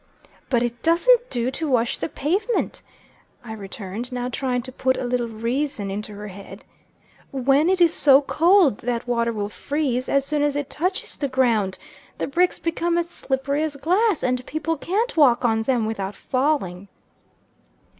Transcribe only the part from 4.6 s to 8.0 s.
to put a little reason into her head, "when it is